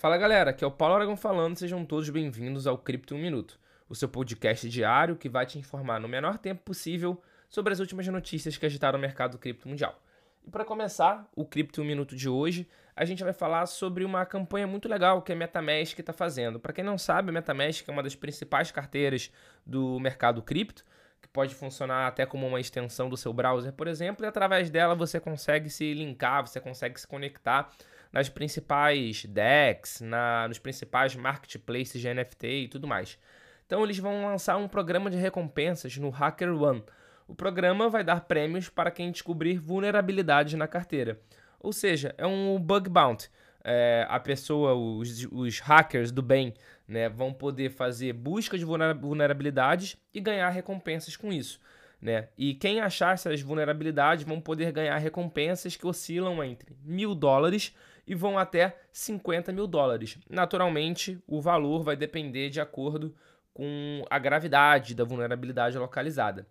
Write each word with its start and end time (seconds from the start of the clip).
Fala 0.00 0.16
galera, 0.16 0.50
aqui 0.50 0.62
é 0.62 0.66
o 0.66 0.70
Paulo 0.70 0.94
Aragão 0.94 1.16
falando, 1.16 1.58
sejam 1.58 1.84
todos 1.84 2.08
bem-vindos 2.08 2.68
ao 2.68 2.78
Cripto 2.78 3.16
1 3.16 3.18
Minuto, 3.18 3.58
o 3.88 3.96
seu 3.96 4.08
podcast 4.08 4.68
diário 4.68 5.16
que 5.16 5.28
vai 5.28 5.44
te 5.44 5.58
informar 5.58 5.98
no 5.98 6.06
menor 6.06 6.38
tempo 6.38 6.62
possível 6.62 7.20
sobre 7.50 7.72
as 7.72 7.80
últimas 7.80 8.06
notícias 8.06 8.56
que 8.56 8.64
agitaram 8.64 8.96
o 8.96 9.02
mercado 9.02 9.36
cripto 9.38 9.68
mundial. 9.68 10.00
E 10.46 10.50
para 10.52 10.64
começar 10.64 11.28
o 11.34 11.44
Cripto 11.44 11.82
1 11.82 11.84
Minuto 11.84 12.14
de 12.14 12.28
hoje, 12.28 12.68
a 12.94 13.04
gente 13.04 13.24
vai 13.24 13.32
falar 13.32 13.66
sobre 13.66 14.04
uma 14.04 14.24
campanha 14.24 14.68
muito 14.68 14.88
legal 14.88 15.20
que 15.20 15.32
a 15.32 15.34
MetaMask 15.34 15.98
está 15.98 16.12
fazendo. 16.12 16.60
Para 16.60 16.72
quem 16.72 16.84
não 16.84 16.96
sabe, 16.96 17.30
a 17.30 17.32
MetaMask 17.32 17.88
é 17.88 17.90
uma 17.90 18.04
das 18.04 18.14
principais 18.14 18.70
carteiras 18.70 19.32
do 19.66 19.98
mercado 19.98 20.40
cripto, 20.42 20.84
que 21.20 21.26
pode 21.26 21.56
funcionar 21.56 22.06
até 22.06 22.24
como 22.24 22.46
uma 22.46 22.60
extensão 22.60 23.08
do 23.08 23.16
seu 23.16 23.32
browser, 23.32 23.72
por 23.72 23.88
exemplo, 23.88 24.24
e 24.24 24.28
através 24.28 24.70
dela 24.70 24.94
você 24.94 25.18
consegue 25.18 25.68
se 25.68 25.92
linkar, 25.92 26.46
você 26.46 26.60
consegue 26.60 27.00
se 27.00 27.06
conectar 27.08 27.68
nas 28.12 28.28
principais 28.28 29.24
DEX, 29.24 30.00
na, 30.00 30.48
nos 30.48 30.58
principais 30.58 31.14
marketplaces 31.14 32.00
de 32.00 32.12
NFT 32.12 32.46
e 32.46 32.68
tudo 32.68 32.86
mais. 32.86 33.18
Então 33.66 33.84
eles 33.84 33.98
vão 33.98 34.24
lançar 34.24 34.56
um 34.56 34.66
programa 34.66 35.10
de 35.10 35.16
recompensas 35.16 35.96
no 35.98 36.10
Hacker 36.10 36.50
One. 36.50 36.82
O 37.26 37.34
programa 37.34 37.90
vai 37.90 38.02
dar 38.02 38.22
prêmios 38.22 38.70
para 38.70 38.90
quem 38.90 39.12
descobrir 39.12 39.58
vulnerabilidades 39.58 40.54
na 40.54 40.66
carteira. 40.66 41.20
Ou 41.60 41.72
seja, 41.72 42.14
é 42.16 42.26
um 42.26 42.58
bug 42.58 42.88
bounty. 42.88 43.30
É, 43.62 44.06
a 44.08 44.18
pessoa, 44.18 44.74
os, 44.74 45.26
os 45.30 45.60
hackers 45.60 46.10
do 46.10 46.22
bem, 46.22 46.54
né, 46.86 47.08
vão 47.08 47.34
poder 47.34 47.70
fazer 47.70 48.14
busca 48.14 48.56
de 48.56 48.64
vulnerabilidades 48.64 49.96
e 50.14 50.20
ganhar 50.20 50.48
recompensas 50.48 51.16
com 51.16 51.30
isso. 51.30 51.60
Né? 52.00 52.28
E 52.38 52.54
quem 52.54 52.80
achar 52.80 53.12
essas 53.12 53.42
vulnerabilidades 53.42 54.24
vão 54.24 54.40
poder 54.40 54.72
ganhar 54.72 54.96
recompensas 54.96 55.76
que 55.76 55.86
oscilam 55.86 56.42
entre 56.42 56.74
mil 56.82 57.14
dólares 57.14 57.74
e 58.08 58.14
vão 58.14 58.38
até 58.38 58.80
50 58.90 59.52
mil 59.52 59.66
dólares. 59.66 60.18
Naturalmente, 60.30 61.22
o 61.26 61.42
valor 61.42 61.82
vai 61.82 61.94
depender 61.94 62.48
de 62.48 62.58
acordo 62.58 63.14
com 63.52 64.02
a 64.08 64.18
gravidade 64.18 64.94
da 64.94 65.04
vulnerabilidade 65.04 65.76
localizada. 65.76 66.46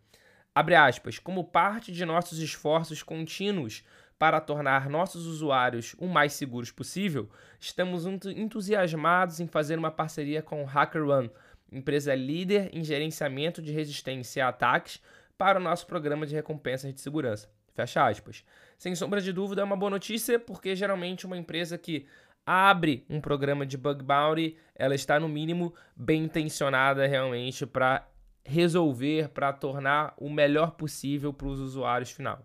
Abre 0.53 0.75
aspas, 0.75 1.17
como 1.17 1.43
parte 1.43 1.91
de 1.91 2.05
nossos 2.05 2.39
esforços 2.39 3.01
contínuos 3.01 3.83
para 4.19 4.39
tornar 4.39 4.87
nossos 4.87 5.25
usuários 5.25 5.95
o 5.97 6.07
mais 6.07 6.33
seguros 6.33 6.71
possível, 6.71 7.27
estamos 7.59 8.05
entusiasmados 8.05 9.39
em 9.39 9.47
fazer 9.47 9.79
uma 9.79 9.91
parceria 9.91 10.43
com 10.43 10.63
HackerOne, 10.67 11.31
empresa 11.71 12.13
líder 12.13 12.69
em 12.71 12.83
gerenciamento 12.83 13.61
de 13.61 13.71
resistência 13.71 14.45
a 14.45 14.49
ataques, 14.49 15.01
para 15.37 15.59
o 15.59 15.63
nosso 15.63 15.85
programa 15.85 16.25
de 16.25 16.35
recompensas 16.35 16.93
de 16.93 17.01
segurança. 17.01 17.47
Fecha 17.77 18.07
aspas. 18.07 18.43
Sem 18.75 18.95
sombra 18.95 19.21
de 19.21 19.31
dúvida, 19.31 19.61
é 19.61 19.63
uma 19.63 19.77
boa 19.77 19.91
notícia, 19.91 20.39
porque 20.39 20.75
geralmente 20.75 21.27
uma 21.27 21.37
empresa 21.37 21.77
que 21.77 22.07
abre 22.43 23.05
um 23.07 23.21
programa 23.21 23.67
de 23.67 23.77
bug 23.77 24.03
bounty, 24.03 24.57
ela 24.73 24.95
está 24.95 25.19
no 25.19 25.29
mínimo 25.29 25.75
bem 25.95 26.23
intencionada 26.23 27.05
realmente 27.05 27.67
para 27.67 28.09
resolver, 28.43 29.29
para 29.29 29.53
tornar 29.53 30.15
o 30.17 30.27
melhor 30.27 30.71
possível 30.71 31.31
para 31.31 31.45
os 31.45 31.59
usuários 31.59 32.09
final. 32.09 32.43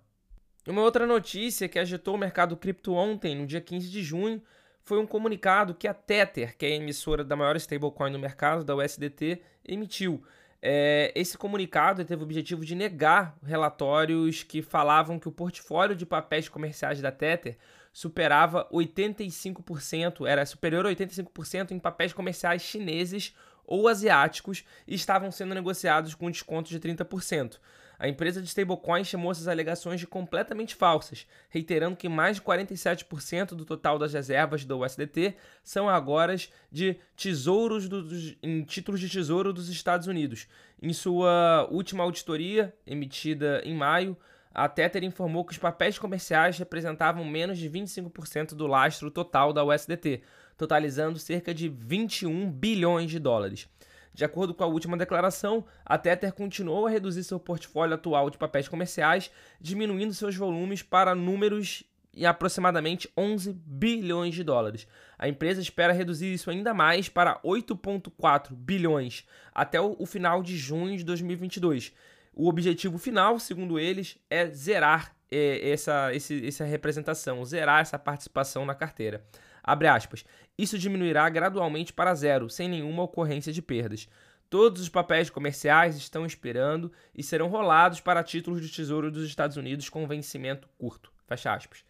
Uma 0.69 0.83
outra 0.83 1.07
notícia 1.07 1.67
que 1.67 1.79
agitou 1.79 2.15
o 2.15 2.19
mercado 2.19 2.55
cripto 2.55 2.93
ontem, 2.93 3.35
no 3.35 3.47
dia 3.47 3.61
15 3.63 3.89
de 3.89 4.03
junho, 4.03 4.43
foi 4.85 4.99
um 4.99 5.07
comunicado 5.07 5.75
que 5.75 5.89
a 5.89 5.95
Tether, 5.95 6.59
que 6.59 6.67
é 6.67 6.73
a 6.73 6.77
emissora 6.77 7.25
da 7.25 7.35
maior 7.35 7.57
stablecoin 7.57 8.13
do 8.13 8.19
mercado, 8.19 8.65
da 8.65 8.77
USDT, 8.77 9.41
emitiu. 9.67 10.23
É, 10.65 11.11
esse 11.17 11.37
comunicado 11.37 12.05
teve 12.05 12.23
o 12.23 12.25
objetivo 12.25 12.65
de 12.65 12.77
negar 12.77 13.37
relatórios 13.45 14.45
que 14.45 14.63
falavam 14.63 15.19
que 15.19 15.29
o 15.29 15.33
portfólio 15.33 15.97
de 15.97 16.07
papéis 16.07 16.49
comerciais 16.49 17.01
da 17.01 17.11
Tether 17.11 17.59
superava 17.93 18.69
85%, 18.73 20.25
era 20.25 20.47
superior 20.47 20.87
a 20.87 20.91
85% 20.91 21.73
em 21.73 21.81
papéis 21.81 22.13
comerciais 22.13 22.63
chineses 22.63 23.35
ou 23.67 23.89
asiáticos 23.89 24.65
e 24.87 24.95
estavam 24.95 25.33
sendo 25.33 25.53
negociados 25.53 26.15
com 26.15 26.31
desconto 26.31 26.71
de 26.71 26.79
30%. 26.79 27.59
A 28.03 28.09
empresa 28.09 28.43
de 28.43 28.49
stablecoin 28.49 29.05
chamou 29.05 29.31
essas 29.31 29.47
alegações 29.47 30.01
de 30.01 30.09
completamente 30.09 30.75
falsas, 30.75 31.25
reiterando 31.49 31.95
que 31.95 32.09
mais 32.09 32.39
de 32.39 32.43
47% 32.43 33.55
do 33.55 33.65
total 33.65 33.97
das 33.97 34.13
reservas 34.13 34.65
do 34.65 34.81
USDT 34.81 35.37
são 35.63 35.89
agora 35.89 36.35
de 36.69 36.97
tesouros 37.17 37.89
do, 37.89 38.03
dos, 38.03 38.37
em 38.43 38.65
títulos 38.65 38.99
de 38.99 39.09
tesouro 39.09 39.53
dos 39.53 39.69
Estados 39.69 40.09
Unidos. 40.09 40.49
Em 40.83 40.93
sua 40.93 41.69
última 41.71 42.03
auditoria, 42.03 42.75
emitida 42.85 43.63
em 43.65 43.77
maio, 43.77 44.17
a 44.53 44.69
Tether 44.69 45.05
informou 45.05 45.45
que 45.45 45.53
os 45.53 45.59
papéis 45.59 45.97
comerciais 45.97 46.59
representavam 46.59 47.25
menos 47.25 47.57
de 47.57 47.71
25% 47.71 48.57
do 48.57 48.67
lastro 48.67 49.13
total 49.13 49.53
da 49.53 49.65
USDT, 49.65 50.23
totalizando 50.59 51.21
cerca 51.21 51.55
de 51.55 51.69
21 51.69 52.51
bilhões 52.51 53.13
de 53.13 53.21
dólares. 53.21 53.69
De 54.15 54.25
acordo 54.25 54.53
com 54.53 54.63
a 54.63 54.67
última 54.67 54.97
declaração, 54.97 55.65
a 55.85 55.97
Tether 55.97 56.33
continuou 56.33 56.87
a 56.87 56.91
reduzir 56.91 57.25
seu 57.25 57.41
portfólio 57.41 57.95
atual 57.95 58.29
de 58.29 58.37
papéis 58.37 58.69
comerciais, 58.69 59.31
diminuindo 59.61 60.13
seus 60.13 60.37
volumes 60.37 60.83
para 60.83 61.15
números 61.15 61.85
em 62.15 62.27
aproximadamente 62.27 63.11
11 63.17 63.55
bilhões 63.65 64.35
de 64.35 64.45
dólares. 64.45 64.87
A 65.19 65.29
empresa 65.29 65.61
espera 65.61 65.93
reduzir 65.93 66.33
isso 66.33 66.51
ainda 66.51 66.75
mais 66.75 67.09
para 67.09 67.41
8,4 67.43 68.53
bilhões 68.53 69.27
até 69.55 69.81
o 69.81 70.05
final 70.05 70.43
de 70.43 70.57
junho 70.57 70.97
de 70.97 71.05
2022. 71.05 71.93
O 72.35 72.49
objetivo 72.49 72.99
final, 72.99 73.39
segundo 73.39 73.79
eles, 73.79 74.19
é 74.29 74.47
zerar 74.47 75.15
é, 75.31 75.71
essa, 75.71 76.11
essa 76.15 76.65
representação, 76.65 77.45
zerar 77.45 77.81
essa 77.81 77.99
participação 77.99 78.67
na 78.67 78.75
carteira. 78.75 79.25
Abre 79.63 79.89
aspas. 79.89 80.25
Isso 80.59 80.79
diminuirá 80.79 81.29
gradualmente 81.29 81.93
para 81.93 82.15
zero, 82.15 82.51
sem 82.51 82.69
nenhuma 82.69 83.03
ocorrência 83.03 83.53
de 83.53 83.63
perdas. 83.63 84.09
Todos 84.51 84.83
os 84.83 84.89
papéis 84.89 85.31
comerciais 85.31 85.97
estão 85.97 86.27
esperando 86.27 86.93
e 87.15 87.23
serão 87.23 87.49
rolados 87.49 88.01
para 88.01 88.23
títulos 88.23 88.61
de 88.61 88.69
tesouro 88.69 89.11
dos 89.11 89.27
Estados 89.27 89.57
Unidos 89.57 89.89
com 89.89 90.07
vencimento 90.07 90.69
curto. 90.77 91.11
Fecha 91.27 91.55
aspas. 91.55 91.85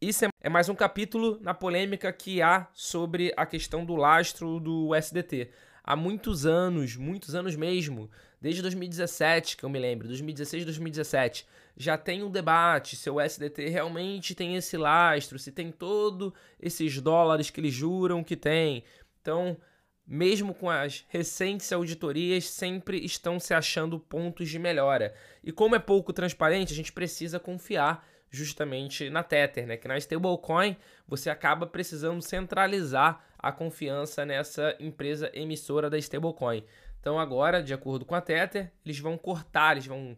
Isso 0.00 0.24
é, 0.26 0.28
é 0.42 0.48
mais 0.48 0.68
um 0.68 0.74
capítulo 0.74 1.38
na 1.40 1.54
polêmica 1.54 2.12
que 2.12 2.42
há 2.42 2.68
sobre 2.72 3.32
a 3.36 3.46
questão 3.46 3.84
do 3.84 3.96
lastro 3.96 4.60
do 4.60 4.94
SDT. 4.94 5.50
Há 5.86 5.94
muitos 5.94 6.44
anos, 6.44 6.96
muitos 6.96 7.36
anos 7.36 7.54
mesmo, 7.54 8.10
desde 8.40 8.60
2017, 8.60 9.56
que 9.56 9.62
eu 9.62 9.68
me 9.68 9.78
lembro, 9.78 10.08
2016, 10.08 10.64
2017, 10.64 11.46
já 11.76 11.96
tem 11.96 12.24
um 12.24 12.30
debate 12.30 12.96
se 12.96 13.08
o 13.08 13.20
SDT 13.20 13.68
realmente 13.68 14.34
tem 14.34 14.56
esse 14.56 14.76
lastro, 14.76 15.38
se 15.38 15.52
tem 15.52 15.70
todo 15.70 16.34
esses 16.58 17.00
dólares 17.00 17.50
que 17.50 17.60
eles 17.60 17.72
juram 17.72 18.24
que 18.24 18.34
tem. 18.34 18.82
Então, 19.22 19.56
mesmo 20.04 20.52
com 20.52 20.68
as 20.68 21.04
recentes 21.08 21.72
auditorias, 21.72 22.48
sempre 22.48 23.04
estão 23.04 23.38
se 23.38 23.54
achando 23.54 24.00
pontos 24.00 24.48
de 24.48 24.58
melhora. 24.58 25.14
E 25.44 25.52
como 25.52 25.76
é 25.76 25.78
pouco 25.78 26.12
transparente, 26.12 26.72
a 26.72 26.76
gente 26.76 26.92
precisa 26.92 27.38
confiar 27.38 28.04
justamente 28.28 29.08
na 29.08 29.22
Tether, 29.22 29.66
né? 29.66 29.76
Que 29.76 29.86
na 29.86 29.96
stablecoin 29.98 30.76
você 31.06 31.30
acaba 31.30 31.66
precisando 31.66 32.20
centralizar 32.22 33.24
a 33.48 33.52
confiança 33.52 34.24
nessa 34.24 34.76
empresa 34.80 35.30
emissora 35.34 35.88
da 35.88 35.98
stablecoin. 35.98 36.64
Então 37.00 37.18
agora, 37.18 37.62
de 37.62 37.72
acordo 37.72 38.04
com 38.04 38.14
a 38.14 38.20
Tether, 38.20 38.72
eles 38.84 38.98
vão 38.98 39.16
cortar, 39.16 39.72
eles 39.72 39.86
vão 39.86 40.16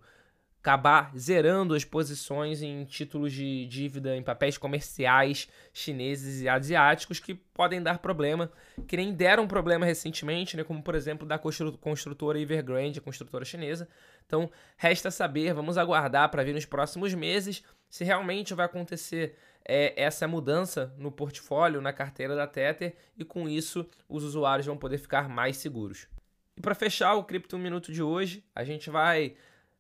acabar 0.61 1.13
zerando 1.17 1.75
as 1.75 1.85
posições 1.85 2.63
em 2.63 2.85
títulos 2.85 3.33
de 3.33 3.65
dívida 3.67 4.17
em 4.17 4.23
papéis 4.23 4.59
comerciais 4.59 5.49
chineses 5.73 6.43
e 6.43 6.49
asiáticos 6.49 7.21
que 7.21 7.35
podem 7.35 7.81
dar 7.81 7.99
problema, 7.99 8.51
que 8.87 8.97
nem 8.97 9.15
deram 9.15 9.47
problema 9.47 9.87
recentemente, 9.87 10.57
né, 10.57 10.65
como 10.65 10.83
por 10.83 10.95
exemplo 10.95 11.27
da 11.27 11.39
construtora 11.39 12.41
Evergrande, 12.41 12.99
a 12.99 13.03
construtora 13.03 13.45
chinesa. 13.45 13.89
Então, 14.27 14.51
resta 14.77 15.11
saber, 15.11 15.55
vamos 15.55 15.79
aguardar 15.79 16.29
para 16.31 16.43
ver 16.43 16.53
nos 16.53 16.67
próximos 16.67 17.15
meses 17.15 17.63
se 17.89 18.05
realmente 18.05 18.53
vai 18.53 18.67
acontecer 18.67 19.37
é, 19.69 19.93
essa 20.03 20.27
mudança 20.27 20.93
no 20.99 21.13
portfólio, 21.13 21.81
na 21.81 21.93
carteira 21.93 22.35
da 22.35 22.47
Tether, 22.47 22.97
e 23.17 23.25
com 23.25 23.49
isso 23.49 23.87
os 24.09 24.25
usuários 24.25 24.67
vão 24.67 24.77
poder 24.77 24.99
ficar 24.99 25.29
mais 25.29 25.59
seguros. 25.59 26.09
E 26.57 26.61
para 26.61 26.75
fechar 26.75 27.15
o 27.15 27.23
Cripto 27.23 27.57
Minuto 27.59 27.93
de 27.93 28.03
hoje, 28.03 28.43
a 28.55 28.65
gente 28.65 28.91
vai 28.91 29.37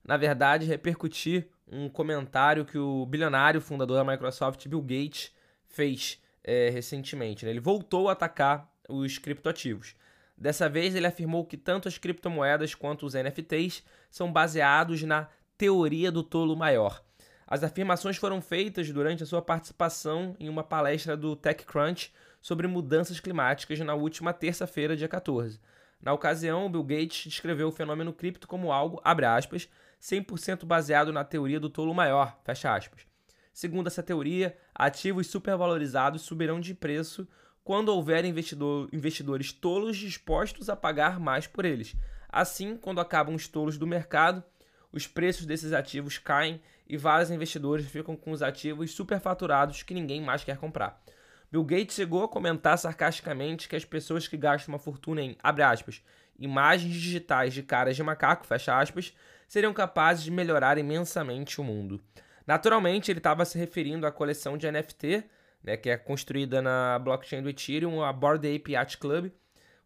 na 0.08 0.16
verdade, 0.16 0.64
repercutir 0.64 1.48
um 1.70 1.86
comentário 1.86 2.64
que 2.64 2.78
o 2.78 3.04
bilionário 3.04 3.60
fundador 3.60 3.98
da 3.98 4.10
Microsoft, 4.10 4.66
Bill 4.66 4.80
Gates, 4.80 5.30
fez 5.66 6.18
é, 6.42 6.70
recentemente. 6.70 7.44
Né? 7.44 7.50
Ele 7.50 7.60
voltou 7.60 8.08
a 8.08 8.12
atacar 8.12 8.72
os 8.88 9.18
criptoativos. 9.18 9.94
Dessa 10.34 10.66
vez, 10.66 10.94
ele 10.94 11.06
afirmou 11.06 11.44
que 11.44 11.58
tanto 11.58 11.88
as 11.88 11.98
criptomoedas 11.98 12.74
quanto 12.74 13.04
os 13.04 13.12
NFTs 13.12 13.84
são 14.10 14.32
baseados 14.32 15.02
na 15.02 15.28
teoria 15.58 16.10
do 16.10 16.22
tolo 16.22 16.56
maior. 16.56 17.04
As 17.50 17.64
afirmações 17.64 18.18
foram 18.18 18.42
feitas 18.42 18.90
durante 18.90 19.22
a 19.22 19.26
sua 19.26 19.40
participação 19.40 20.36
em 20.38 20.50
uma 20.50 20.62
palestra 20.62 21.16
do 21.16 21.34
TechCrunch 21.34 22.12
sobre 22.42 22.66
mudanças 22.66 23.20
climáticas 23.20 23.80
na 23.80 23.94
última 23.94 24.34
terça-feira, 24.34 24.94
dia 24.94 25.08
14. 25.08 25.58
Na 25.98 26.12
ocasião, 26.12 26.70
Bill 26.70 26.84
Gates 26.84 27.24
descreveu 27.24 27.68
o 27.68 27.72
fenômeno 27.72 28.12
cripto 28.12 28.46
como 28.46 28.70
algo, 28.70 29.00
abre 29.02 29.24
aspas, 29.24 29.66
100% 29.98 30.66
baseado 30.66 31.10
na 31.10 31.24
teoria 31.24 31.58
do 31.58 31.70
tolo 31.70 31.94
maior, 31.94 32.38
fecha 32.44 32.74
aspas. 32.74 33.06
Segundo 33.50 33.86
essa 33.86 34.02
teoria, 34.02 34.54
ativos 34.74 35.28
supervalorizados 35.28 36.20
subirão 36.20 36.60
de 36.60 36.74
preço 36.74 37.26
quando 37.64 37.88
houver 37.88 38.26
investidor, 38.26 38.90
investidores 38.92 39.52
tolos 39.52 39.96
dispostos 39.96 40.68
a 40.68 40.76
pagar 40.76 41.18
mais 41.18 41.46
por 41.46 41.64
eles. 41.64 41.96
Assim, 42.28 42.76
quando 42.76 43.00
acabam 43.00 43.34
os 43.34 43.48
tolos 43.48 43.78
do 43.78 43.86
mercado, 43.86 44.44
os 44.92 45.06
preços 45.06 45.46
desses 45.46 45.72
ativos 45.72 46.18
caem 46.18 46.60
e 46.88 46.96
vários 46.96 47.30
investidores 47.30 47.86
ficam 47.86 48.16
com 48.16 48.30
os 48.30 48.42
ativos 48.42 48.92
superfaturados 48.92 49.82
que 49.82 49.94
ninguém 49.94 50.22
mais 50.22 50.44
quer 50.44 50.56
comprar. 50.56 51.02
Bill 51.50 51.64
Gates 51.64 51.94
chegou 51.94 52.24
a 52.24 52.28
comentar 52.28 52.76
sarcasticamente 52.78 53.68
que 53.68 53.76
as 53.76 53.84
pessoas 53.84 54.28
que 54.28 54.36
gastam 54.36 54.74
uma 54.74 54.78
fortuna 54.78 55.22
em, 55.22 55.36
abre 55.42 55.62
aspas, 55.62 56.02
imagens 56.38 56.92
digitais 56.92 57.54
de 57.54 57.62
caras 57.62 57.96
de 57.96 58.02
macaco, 58.02 58.46
fecha 58.46 58.78
aspas, 58.78 59.14
seriam 59.46 59.72
capazes 59.72 60.24
de 60.24 60.30
melhorar 60.30 60.78
imensamente 60.78 61.60
o 61.60 61.64
mundo. 61.64 62.00
Naturalmente, 62.46 63.10
ele 63.10 63.18
estava 63.18 63.44
se 63.44 63.58
referindo 63.58 64.06
à 64.06 64.12
coleção 64.12 64.56
de 64.56 64.70
NFT, 64.70 65.24
né, 65.62 65.76
que 65.76 65.90
é 65.90 65.96
construída 65.96 66.62
na 66.62 66.98
blockchain 66.98 67.42
do 67.42 67.48
Ethereum, 67.48 68.02
a 68.02 68.12
Bored 68.12 68.46
Ape 68.46 68.72
Yacht 68.72 68.98
Club, 68.98 69.30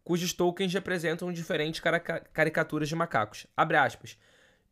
cujos 0.03 0.33
tokens 0.33 0.73
representam 0.73 1.31
diferentes 1.31 1.81
caricaturas 2.33 2.89
de 2.89 2.95
macacos. 2.95 3.47
Abre 3.55 3.77
aspas. 3.77 4.17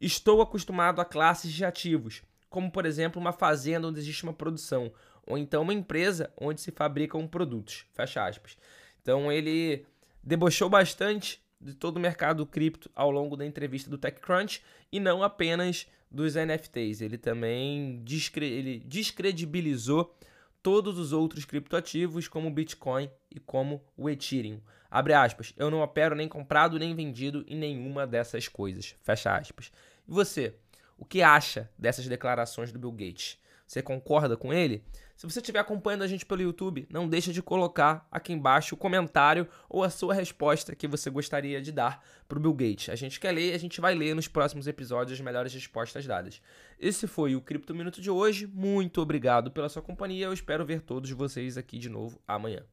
Estou 0.02 0.42
acostumado 0.42 1.00
a 1.00 1.06
classes 1.06 1.54
de 1.54 1.64
ativos, 1.64 2.24
como 2.50 2.72
por 2.72 2.88
exemplo 2.88 3.22
uma 3.22 3.32
fazenda 3.32 3.88
onde 3.88 4.00
existe 4.00 4.24
uma 4.24 4.34
produção, 4.34 4.92
ou 5.28 5.38
então 5.38 5.62
uma 5.62 5.76
empresa 5.76 6.34
onde 6.36 6.60
se 6.60 6.72
fabricam 6.72 7.28
produtos. 7.28 7.86
Fecha 7.94 8.26
aspas. 8.26 8.58
Então 9.00 9.32
ele 9.32 9.86
debochou 10.24 10.68
bastante 10.68 11.40
de 11.62 11.76
todo 11.76 11.98
o 11.98 12.00
mercado 12.00 12.44
cripto 12.48 12.90
ao 12.96 13.12
longo 13.12 13.38
da 13.38 13.46
entrevista 13.46 13.92
do 13.92 13.98
TechCrunch 13.98 14.64
e 14.92 15.00
não 15.00 15.22
apenas 15.22 15.88
dos 16.10 16.34
NFTs. 16.34 17.02
Ele 17.02 17.20
também 17.20 18.02
descre 18.04 18.46
ele 18.46 18.80
descredibilizou 18.80 20.18
todos 20.64 20.98
os 20.98 21.12
outros 21.14 21.46
criptoativos, 21.46 22.28
como 22.28 22.48
o 22.48 22.52
Bitcoin 22.52 23.10
e 23.30 23.40
como 23.40 23.84
o 23.96 24.10
Ethereum. 24.10 24.60
Abre 24.90 25.14
aspas, 25.14 25.54
eu 25.58 25.72
não 25.72 25.82
opero 25.82 26.16
nem 26.16 26.28
comprado 26.28 26.78
nem 26.78 26.94
vendido 26.94 27.46
em 27.48 27.56
nenhuma 27.56 28.06
dessas 28.06 28.48
coisas. 28.48 28.96
Fecha 29.02 29.36
aspas. 29.36 29.72
E 30.08 30.12
você, 30.12 30.56
o 30.98 31.06
que 31.06 31.22
acha 31.22 31.70
dessas 31.78 32.08
declarações 32.08 32.72
do 32.72 32.80
Bill 32.80 32.92
Gates? 32.92 33.40
Você 33.68 33.82
concorda 33.82 34.36
com 34.36 34.54
ele? 34.54 34.84
Se 35.16 35.26
você 35.26 35.40
estiver 35.40 35.60
acompanhando 35.60 36.02
a 36.02 36.08
gente 36.08 36.26
pelo 36.26 36.42
YouTube, 36.42 36.88
não 36.90 37.08
deixa 37.08 37.32
de 37.32 37.44
colocar 37.44 38.08
aqui 38.12 38.34
embaixo 38.34 38.74
o 38.76 38.78
comentário 38.78 39.48
ou 39.70 39.84
a 39.84 39.90
sua 39.90 40.14
resposta 40.14 40.76
que 40.76 40.88
você 40.88 41.10
gostaria 41.10 41.62
de 41.62 41.72
dar 41.72 42.04
para 42.28 42.40
o 42.40 42.42
Bill 42.42 42.54
Gates. 42.54 42.90
A 42.90 42.96
gente 42.96 43.20
quer 43.20 43.32
ler, 43.32 43.54
a 43.54 43.58
gente 43.60 43.80
vai 43.80 43.94
ler 43.94 44.16
nos 44.16 44.28
próximos 44.28 44.68
episódios 44.68 45.20
as 45.20 45.24
melhores 45.24 45.54
respostas 45.54 46.08
dadas. 46.08 46.42
Esse 46.80 47.06
foi 47.06 47.36
o 47.36 47.42
Cripto 47.42 47.76
Minuto 47.76 48.02
de 48.02 48.10
hoje. 48.10 48.48
Muito 48.48 49.00
obrigado 49.00 49.52
pela 49.52 49.70
sua 49.70 49.82
companhia. 49.82 50.26
Eu 50.26 50.34
espero 50.34 50.66
ver 50.66 50.82
todos 50.82 51.12
vocês 51.12 51.56
aqui 51.56 51.78
de 51.78 51.88
novo 51.88 52.20
amanhã. 52.28 52.66